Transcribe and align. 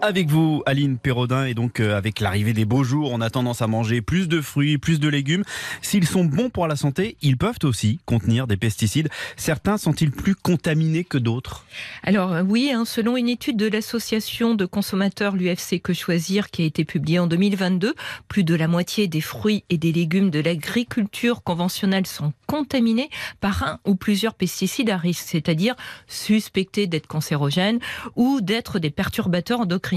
Avec 0.00 0.28
vous, 0.28 0.62
Aline 0.64 0.96
Perrodin, 0.96 1.44
et 1.44 1.54
donc 1.54 1.80
euh, 1.80 1.96
avec 1.96 2.20
l'arrivée 2.20 2.52
des 2.52 2.64
beaux 2.64 2.84
jours, 2.84 3.10
on 3.12 3.20
a 3.20 3.30
tendance 3.30 3.62
à 3.62 3.66
manger 3.66 4.00
plus 4.00 4.28
de 4.28 4.40
fruits, 4.40 4.78
plus 4.78 5.00
de 5.00 5.08
légumes. 5.08 5.42
S'ils 5.82 6.06
sont 6.06 6.24
bons 6.24 6.50
pour 6.50 6.68
la 6.68 6.76
santé, 6.76 7.16
ils 7.20 7.36
peuvent 7.36 7.58
aussi 7.64 7.98
contenir 8.06 8.46
des 8.46 8.56
pesticides. 8.56 9.08
Certains 9.36 9.76
sont-ils 9.76 10.12
plus 10.12 10.36
contaminés 10.36 11.02
que 11.02 11.18
d'autres? 11.18 11.64
Alors 12.04 12.32
euh, 12.32 12.42
oui, 12.42 12.70
hein, 12.72 12.84
selon 12.84 13.16
une 13.16 13.28
étude 13.28 13.56
de 13.56 13.66
l'association 13.66 14.54
de 14.54 14.66
consommateurs 14.66 15.34
l'UFC 15.34 15.82
Que 15.82 15.92
Choisir 15.92 16.50
qui 16.50 16.62
a 16.62 16.66
été 16.66 16.84
publiée 16.84 17.18
en 17.18 17.26
2022, 17.26 17.94
plus 18.28 18.44
de 18.44 18.54
la 18.54 18.68
moitié 18.68 19.08
des 19.08 19.20
fruits 19.20 19.64
et 19.68 19.78
des 19.78 19.90
légumes 19.90 20.30
de 20.30 20.38
l'agriculture 20.38 21.42
conventionnelle 21.42 22.06
sont 22.06 22.32
contaminés 22.46 23.10
par 23.40 23.64
un 23.64 23.80
ou 23.84 23.96
plusieurs 23.96 24.34
pesticides 24.34 24.90
à 24.90 24.96
risque, 24.96 25.24
c'est-à-dire 25.26 25.74
suspectés 26.06 26.86
d'être 26.86 27.08
cancérogènes 27.08 27.80
ou 28.14 28.40
d'être 28.40 28.78
des 28.78 28.90
perturbateurs 28.90 29.60
endocriniens. 29.60 29.87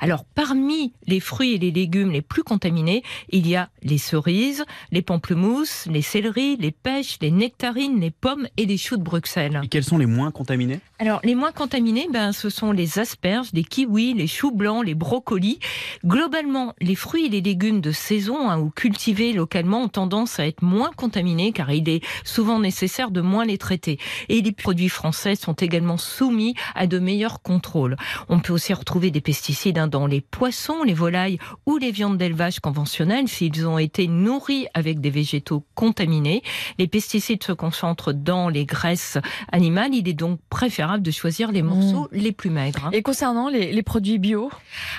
Alors, 0.00 0.24
parmi 0.24 0.92
les 1.06 1.20
fruits 1.20 1.54
et 1.54 1.58
les 1.58 1.70
légumes 1.70 2.10
les 2.10 2.22
plus 2.22 2.42
contaminés, 2.42 3.02
il 3.30 3.46
y 3.46 3.56
a 3.56 3.70
les 3.82 3.98
cerises, 3.98 4.64
les 4.90 5.02
pamplemousses, 5.02 5.86
les 5.90 6.02
céleris, 6.02 6.56
les 6.56 6.70
pêches, 6.70 7.18
les 7.20 7.30
nectarines, 7.30 8.00
les 8.00 8.10
pommes 8.10 8.46
et 8.56 8.66
les 8.66 8.76
choux 8.76 8.96
de 8.96 9.02
Bruxelles. 9.02 9.60
Et 9.62 9.68
quels 9.68 9.84
sont 9.84 9.98
les 9.98 10.06
moins 10.06 10.30
contaminés? 10.30 10.80
Alors, 10.98 11.20
les 11.24 11.34
moins 11.34 11.52
contaminés, 11.52 12.08
ben, 12.12 12.32
ce 12.32 12.50
sont 12.50 12.72
les 12.72 12.98
asperges, 12.98 13.48
les 13.52 13.64
kiwis, 13.64 14.14
les 14.14 14.26
choux 14.26 14.52
blancs, 14.52 14.84
les 14.84 14.94
brocolis. 14.94 15.58
Globalement, 16.04 16.74
les 16.80 16.94
fruits 16.94 17.26
et 17.26 17.28
les 17.28 17.40
légumes 17.40 17.80
de 17.80 17.92
saison 17.92 18.48
hein, 18.48 18.58
ou 18.58 18.70
cultivés 18.70 19.32
localement 19.32 19.82
ont 19.82 19.88
tendance 19.88 20.38
à 20.38 20.46
être 20.46 20.62
moins 20.62 20.90
contaminés 20.96 21.52
car 21.52 21.70
il 21.72 21.88
est 21.88 22.04
souvent 22.24 22.60
nécessaire 22.60 23.10
de 23.10 23.20
moins 23.20 23.44
les 23.44 23.58
traiter. 23.58 23.98
Et 24.28 24.40
les 24.40 24.52
produits 24.52 24.88
français 24.88 25.34
sont 25.34 25.54
également 25.54 25.96
soumis 25.96 26.54
à 26.74 26.86
de 26.86 26.98
meilleurs 26.98 27.42
contrôles. 27.42 27.96
On 28.28 28.38
peut 28.40 28.52
aussi 28.52 28.72
retrouver 28.72 29.10
des 29.10 29.20
pesticides 29.20 29.31
hein, 29.78 29.86
dans 29.86 30.06
les 30.06 30.20
poissons, 30.20 30.82
les 30.82 30.94
volailles 30.94 31.38
ou 31.66 31.76
les 31.78 31.90
viandes 31.90 32.18
d'élevage 32.18 32.60
conventionnelles 32.60 33.28
s'ils 33.28 33.66
ont 33.66 33.78
été 33.78 34.06
nourris 34.06 34.66
avec 34.74 35.00
des 35.00 35.10
végétaux 35.10 35.64
contaminés. 35.74 36.42
Les 36.78 36.86
pesticides 36.86 37.42
se 37.42 37.52
concentrent 37.52 38.12
dans 38.12 38.48
les 38.48 38.64
graisses 38.64 39.18
animales. 39.50 39.94
Il 39.94 40.08
est 40.08 40.14
donc 40.14 40.40
préférable 40.50 41.02
de 41.02 41.10
choisir 41.10 41.52
les 41.52 41.62
morceaux 41.62 42.08
les 42.12 42.32
plus 42.32 42.50
maigres. 42.50 42.86
hein. 42.86 42.90
Et 42.92 43.02
concernant 43.02 43.48
les, 43.48 43.72
les 43.72 43.82
produits 43.82 44.18
bio, 44.18 44.50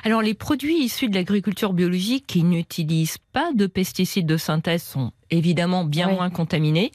Alors 0.03 0.21
les 0.21 0.33
produits 0.33 0.83
issus 0.83 1.09
de 1.09 1.15
l'agriculture 1.15 1.73
biologique 1.73 2.25
qui 2.27 2.43
n'utilisent 2.43 3.17
pas 3.31 3.51
de 3.53 3.67
pesticides 3.67 4.25
de 4.25 4.37
synthèse 4.37 4.83
sont 4.83 5.11
évidemment 5.37 5.83
bien 5.83 6.09
Oui. 6.09 6.15
moins 6.15 6.29
contaminés. 6.29 6.91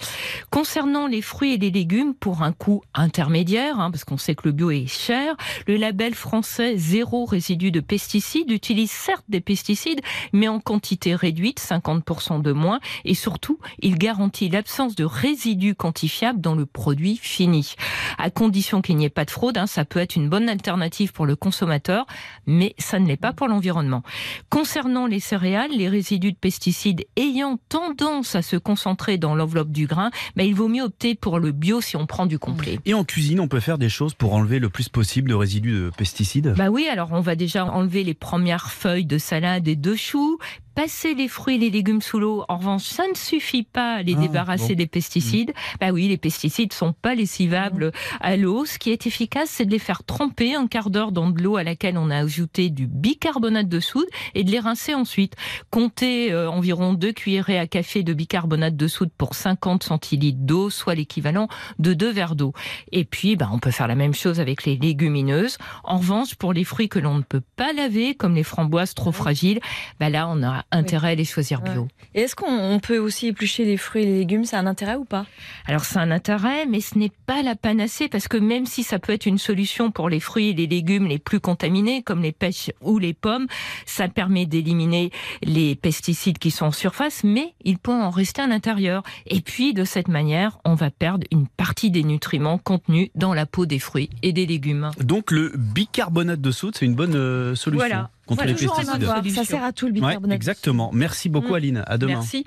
Concernant 0.51 1.07
les 1.07 1.23
fruits 1.23 1.55
et 1.55 1.59
les 1.59 1.71
légumes, 1.71 2.15
pour 2.15 2.43
un 2.43 2.53
coût 2.53 2.83
intermédiaire, 2.95 3.81
hein, 3.81 3.91
parce 3.91 4.05
qu'on 4.05 4.19
sait 4.19 4.35
que 4.35 4.43
le 4.47 4.53
bio 4.53 4.71
est 4.71 4.87
cher, 4.87 5.37
le 5.67 5.77
label 5.77 6.15
français 6.15 6.77
zéro 6.77 7.25
résidu 7.25 7.71
de 7.71 7.81
pesticides 7.81 8.51
utilise 8.51 8.91
certes 8.91 9.25
des 9.29 9.41
pesticides, 9.41 10.01
mais 10.33 10.49
en 10.49 10.61
quantité 10.61 11.15
réduite, 11.15 11.61
50% 11.61 12.41
de 12.43 12.53
moins, 12.53 12.81
et 13.05 13.15
surtout, 13.15 13.59
il 13.81 13.97
garantit 13.99 14.49
l'absence 14.49 14.95
de 14.95 15.05
résidus 15.05 15.75
quantifiables 15.75 16.41
dans 16.41 16.55
le 16.55 16.67
produit 16.67 17.17
fini. 17.17 17.75
À 18.19 18.31
condition 18.31 18.83
qu'il 18.83 18.97
n'y 18.97 19.05
ait 19.05 19.11
pas 19.11 19.25
de 19.25 19.31
fraude, 19.31 19.59
hein, 19.59 19.67
ça 19.67 19.85
peut 19.85 20.01
être 20.01 20.17
une 20.17 20.29
bonne 20.29 20.49
alternative 20.49 21.13
pour 21.13 21.27
le 21.27 21.37
consommateur, 21.37 22.07
mais 22.47 22.75
ça 22.79 22.99
ne 22.99 23.07
l'est 23.07 23.17
pas 23.17 23.33
pour 23.33 23.49
l'environnement. 23.49 24.03
Concernant 24.51 25.07
les 25.07 25.21
céréales, 25.21 25.71
les 25.73 25.89
résidus 25.89 26.33
de 26.33 26.37
pesticides 26.37 27.07
ayant 27.17 27.59
tendance 27.69 28.28
à 28.35 28.43
se 28.43 28.57
concentrer 28.57 29.19
dans 29.19 29.35
l'enveloppe 29.35 29.71
du 29.71 29.87
grain, 29.87 30.11
ben, 30.37 30.47
il 30.47 30.55
vaut 30.55 30.69
mieux 30.69 30.83
opter 30.83 31.15
pour 31.15 31.39
le 31.39 31.53
bio 31.53 31.81
si 31.81 31.97
on 31.97 32.07
prend 32.07 32.27
du 32.27 32.39
complet. 32.39 32.79
Et 32.85 32.95
en 32.95 33.05
cuisine, 33.05 33.41
on 33.41 33.49
peut 33.49 33.61
faire 33.61 33.79
des 33.79 33.89
choses 33.89 34.15
pour 34.15 34.35
enlever 34.35 34.59
le 34.59 34.69
plus 34.69 34.89
possible 34.89 35.31
de 35.31 35.35
résidus 35.35 35.73
de 35.73 35.91
pesticides? 35.97 36.55
Bah 36.57 36.69
oui, 36.69 36.89
alors 36.91 37.11
on 37.13 37.21
va 37.21 37.35
déjà 37.35 37.65
enlever 37.65 38.05
les 38.05 38.15
premières 38.15 38.71
feuilles 38.71 39.07
de 39.07 39.19
salade 39.19 39.69
et 39.69 39.77
de 39.77 39.95
choux, 39.95 40.39
passer 40.79 41.15
les 41.15 41.27
fruits 41.27 41.57
et 41.57 41.59
les 41.59 41.71
légumes 41.71 42.01
sous 42.01 42.21
l'eau. 42.21 42.45
En 42.49 42.59
revanche, 42.59 42.85
ça 42.85 43.03
ne 43.09 43.17
suffit 43.17 43.65
pas 43.65 43.95
à 43.95 44.03
les 44.05 44.15
Ah, 44.17 44.21
débarrasser 44.21 44.75
bon. 44.75 44.79
des 44.79 44.87
pesticides. 44.87 45.53
Bah 45.81 45.91
oui, 45.91 46.07
les 46.07 46.19
pesticides 46.19 46.73
sont 46.73 46.93
pas 46.93 47.17
lessivables 47.17 47.91
à 48.21 48.37
l'eau. 48.37 48.65
Ce 48.65 48.79
qui 48.79 48.91
est 48.93 49.05
efficace, 49.05 49.51
c'est 49.51 49.65
de 49.65 49.73
les 49.73 49.81
faire 49.81 50.05
tremper 50.05 50.55
un 50.55 50.69
quart 50.69 50.91
d'heure 50.91 51.11
dans 51.11 51.31
de 51.31 51.43
l'eau 51.43 51.57
à 51.57 51.65
laquelle 51.65 51.99
on 51.99 52.11
a 52.11 52.19
ajouté 52.19 52.71
du 52.71 52.87
bicarbonate 52.87 53.69
de 53.69 53.81
soude 53.81 54.07
et 54.37 54.45
de 54.45 54.53
les 54.53 54.61
rincer 54.61 54.95
ensuite. 54.95 55.35
Comptez 55.71 56.31
euh, 56.31 56.49
environ 56.49 56.93
2 56.93 57.11
cuillerées 57.11 57.59
à 57.59 57.67
café 57.67 58.05
de 58.05 58.13
bicarbonate 58.13 58.77
de 58.77 58.87
soude 58.87 59.11
pour 59.19 59.35
50 59.35 59.83
centilitres 59.83 60.39
d'eau, 60.43 60.71
soit 60.71 60.95
l'équivalent 60.95 61.49
de 61.81 61.93
2 61.93 62.09
verres 62.13 62.37
d'eau. 62.37 62.53
Et 62.93 63.05
puis, 63.05 63.35
bah, 63.35 63.51
on 63.53 63.59
peut 63.59 63.73
faire 63.73 63.89
la 63.89 63.97
même 63.97 64.15
chose 64.15 64.39
avec 64.39 64.65
les 64.65 64.77
légumineuses. 64.77 65.59
En 65.83 65.99
revanche, 65.99 66.37
pour 66.37 66.53
les 66.53 66.63
fruits 66.63 66.89
que 66.89 67.01
l'on 67.01 67.17
ne 67.17 67.23
peut 67.23 67.43
pas 67.57 67.73
laver, 67.73 68.15
comme 68.15 68.37
les 68.37 68.45
framboises 68.45 68.95
trop 68.95 69.11
fragiles, 69.11 69.59
bah 69.99 70.09
là, 70.09 70.29
on 70.29 70.45
a 70.45 70.65
intérêt 70.71 71.13
à 71.13 71.15
les 71.15 71.25
choisir 71.25 71.61
bio. 71.61 71.83
Ouais. 71.83 71.89
et 72.15 72.21
est-ce 72.23 72.35
qu'on 72.37 72.47
on 72.47 72.79
peut 72.79 72.99
aussi 72.99 73.29
éplucher 73.29 73.65
les 73.65 73.77
fruits 73.77 74.03
et 74.03 74.07
les 74.07 74.19
légumes 74.19 74.45
Ça 74.45 74.59
a 74.59 74.61
un 74.61 74.67
intérêt 74.67 74.97
ou 74.97 75.05
pas? 75.05 75.27
Alors 75.67 75.85
c'est 75.85 75.99
un 75.99 76.11
intérêt, 76.11 76.67
mais 76.67 76.81
ce 76.81 76.99
n'est 76.99 77.13
pas 77.27 77.43
la 77.43 77.55
panacée 77.55 78.09
parce 78.09 78.29
que 78.29 78.37
même 78.37 78.67
si 78.67 78.83
ça 78.83 78.99
peut 78.99 79.13
être 79.13 79.27
une 79.27 79.39
solution 79.39 79.91
pour 79.91 80.09
les 80.09 80.21
fruits 80.21 80.51
et 80.51 80.53
les 80.53 80.67
légumes 80.67 81.07
les 81.07 81.19
plus 81.19 81.41
contaminés, 81.41 82.03
comme 82.03 82.23
les 82.23 82.33
pêches 82.33 82.71
ou 82.81 82.99
les 82.99 83.15
pommes, 83.15 83.47
ça 83.87 84.09
permet 84.09 84.47
d'éliminer 84.47 85.11
les 85.43 85.75
pesticides 85.75 86.39
qui 86.39 86.51
sont 86.51 86.67
en 86.67 86.73
surface, 86.73 87.25
mais 87.25 87.55
il 87.65 87.79
peut 87.79 87.93
en 87.93 88.11
rester 88.11 88.43
à 88.43 88.47
l'intérieur. 88.47 89.03
Et 89.27 89.41
puis 89.41 89.75
de 89.75 89.85
cette 89.85 90.09
manière, 90.09 90.59
on 90.65 90.75
va 90.75 90.91
perdre 90.91 91.27
une 91.31 91.47
partie 91.47 91.91
des 91.91 92.05
nutriments 92.05 92.59
contenus 92.59 93.11
dans 93.15 93.35
la 93.35 93.47
peau 93.47 93.67
des 93.67 93.79
fruits 93.79 94.11
et 94.23 94.33
des 94.33 94.47
légumes. 94.47 94.91
Donc 95.01 95.31
le 95.31 95.53
bicarbonate 95.57 96.41
de 96.41 96.51
soude, 96.51 96.75
c'est 96.77 96.87
une 96.87 96.95
bonne 96.95 97.15
euh, 97.15 97.55
solution 97.55 97.87
Voilà. 97.87 98.11
Contre 98.29 98.43
Voilà, 98.45 98.53
les 98.53 98.59
pesticides. 98.59 99.35
Ça 99.35 99.45
sert 99.45 99.65
à 99.65 99.73
tout 99.73 99.87
le 99.87 99.93
Ouais, 99.93 100.01
bicarbonate. 100.01 100.37
exactement. 100.37 100.91
Merci 100.93 101.29
beaucoup 101.29 101.53
Mm. 101.53 101.55
Aline. 101.55 101.83
À 101.87 101.99
demain. 101.99 102.15
Merci. 102.15 102.47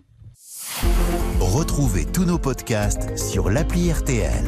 Retrouvez 1.40 2.06
tous 2.06 2.24
nos 2.26 2.38
podcasts 2.40 3.18
sur 3.18 3.50
l'appli 3.50 3.92
RTL. 3.92 4.44